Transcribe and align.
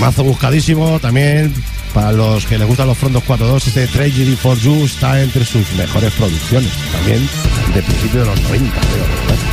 Temazo 0.00 0.24
buscadísimo 0.24 0.98
también 0.98 1.52
para 1.92 2.10
los 2.10 2.46
que 2.46 2.56
les 2.56 2.66
gustan 2.66 2.86
los 2.86 2.96
Frondos 2.96 3.22
4.2. 3.24 3.66
Este 3.66 3.86
Tragedy 3.86 4.34
for 4.34 4.56
You 4.56 4.86
está 4.86 5.20
entre 5.20 5.44
sus 5.44 5.70
mejores 5.74 6.10
producciones. 6.14 6.70
También 6.90 7.28
de 7.74 7.82
principio 7.82 8.20
de 8.20 8.26
los 8.28 8.40
90, 8.40 8.80
creo. 8.80 9.49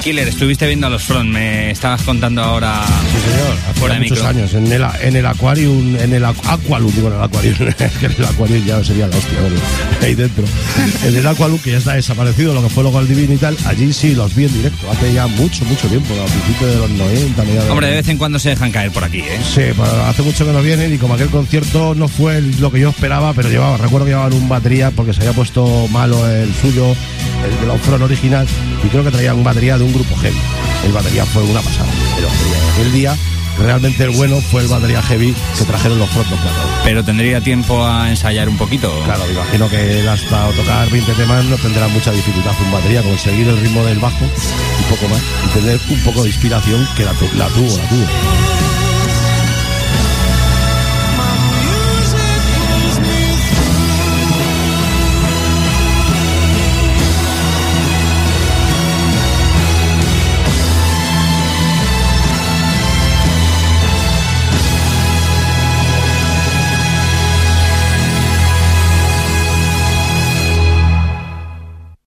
Killer, 0.00 0.28
estuviste 0.28 0.66
viendo 0.66 0.86
a 0.86 0.90
los 0.90 1.02
Front, 1.02 1.30
me 1.30 1.70
estabas 1.70 2.02
contando 2.02 2.42
ahora. 2.42 2.80
Sí, 2.86 3.30
señor. 3.30 3.56
Hace 3.68 3.80
Fuera 3.80 3.94
muchos 3.96 4.10
micro. 4.12 4.26
años. 4.28 4.54
En 4.54 4.72
el, 4.72 4.82
en 5.02 5.16
el 5.16 5.26
Aquarium, 5.26 5.96
en 5.96 6.12
el 6.14 6.24
Aqu- 6.24 6.42
Aqualum, 6.48 6.90
digo 6.94 7.08
en 7.08 7.14
el 7.14 7.22
Aquarium, 7.22 7.54
que 8.00 8.06
en 8.06 8.12
el 8.18 8.24
Aquarium 8.24 8.64
ya 8.66 8.82
sería 8.82 9.06
la 9.08 9.16
hostia, 9.16 9.40
verlo 9.40 9.60
ahí 10.02 10.14
dentro. 10.14 10.44
En 11.04 11.16
el 11.16 11.26
Aqualum, 11.26 11.58
que 11.58 11.72
ya 11.72 11.78
está 11.78 11.94
desaparecido, 11.94 12.54
lo 12.54 12.62
que 12.62 12.70
fue 12.70 12.82
luego 12.82 12.98
el 13.00 13.08
Divino 13.08 13.34
y 13.34 13.36
tal, 13.36 13.56
allí 13.66 13.92
sí 13.92 14.14
los 14.14 14.34
vi 14.34 14.44
en 14.46 14.52
directo, 14.54 14.90
hace 14.90 15.12
ya 15.12 15.26
mucho, 15.26 15.64
mucho 15.66 15.86
tiempo, 15.88 16.14
a 16.14 16.24
principios 16.26 16.70
de 16.70 16.76
los 16.78 16.90
90, 16.90 17.42
mediados 17.44 17.64
de 17.66 17.70
Hombre, 17.70 17.86
de 17.88 17.92
los 17.96 18.02
vez 18.04 18.08
en 18.12 18.18
cuando 18.18 18.38
se 18.38 18.48
dejan 18.50 18.72
caer 18.72 18.90
por 18.92 19.04
aquí, 19.04 19.18
¿eh? 19.20 19.38
Sí, 19.54 19.62
pues 19.76 19.88
hace 19.90 20.22
mucho 20.22 20.46
que 20.46 20.52
no 20.52 20.62
vienen 20.62 20.94
y 20.94 20.98
como 20.98 21.14
aquel 21.14 21.28
concierto 21.28 21.94
no 21.94 22.08
fue 22.08 22.40
lo 22.58 22.72
que 22.72 22.80
yo 22.80 22.88
esperaba, 22.90 23.34
pero 23.34 23.48
llevaba, 23.50 23.76
recuerdo 23.76 24.06
que 24.06 24.12
llevaban 24.12 24.32
un 24.32 24.48
batería 24.48 24.90
porque 24.92 25.12
se 25.12 25.20
había 25.20 25.32
puesto 25.34 25.86
malo 25.88 26.26
el 26.28 26.52
suyo, 26.54 26.86
el 27.44 27.60
de 27.60 27.66
la 27.66 27.78
Front 27.78 28.02
original, 28.02 28.46
y 28.84 28.88
creo 28.88 29.04
que 29.04 29.10
traían 29.10 29.36
un 29.36 29.44
batería 29.44 29.76
de 29.78 29.84
un 29.84 29.89
grupo 29.92 30.16
heavy. 30.16 30.38
El 30.84 30.92
batería 30.92 31.24
fue 31.26 31.42
una 31.42 31.60
pasada, 31.60 31.90
pero 32.16 32.28
aquel 32.72 32.92
día 32.92 33.16
realmente 33.58 34.04
el 34.04 34.10
bueno 34.10 34.40
fue 34.40 34.62
el 34.62 34.68
batería 34.68 35.02
heavy 35.02 35.34
que 35.58 35.64
trajeron 35.64 35.98
los 35.98 36.08
Front 36.10 36.28
4. 36.28 36.50
Pero 36.84 37.04
tendría 37.04 37.40
tiempo 37.40 37.84
a 37.84 38.08
ensayar 38.08 38.48
un 38.48 38.56
poquito. 38.56 38.92
Claro, 39.04 39.24
me 39.26 39.32
imagino 39.32 39.68
que 39.68 40.00
él 40.00 40.08
hasta 40.08 40.50
tocar 40.52 40.90
20 40.90 41.12
temas 41.12 41.44
no 41.44 41.56
tendrá 41.56 41.88
mucha 41.88 42.12
dificultad 42.12 42.52
un 42.64 42.72
batería, 42.72 43.02
conseguir 43.02 43.48
el 43.48 43.60
ritmo 43.60 43.84
del 43.84 43.98
bajo 43.98 44.24
un 44.24 44.96
poco 44.96 45.08
más 45.08 45.20
y 45.46 45.58
tener 45.58 45.80
un 45.90 46.00
poco 46.00 46.22
de 46.22 46.28
inspiración 46.28 46.88
que 46.96 47.04
la, 47.04 47.12
la 47.12 47.48
tuvo, 47.48 47.76
la 47.76 47.88
tuvo. 47.88 48.59